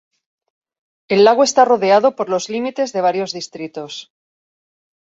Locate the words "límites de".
2.49-3.01